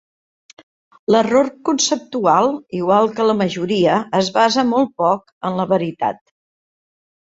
[1.15, 2.49] L'error conceptual,
[2.81, 6.27] igual que la majoria, es basa molt poc en la veritat.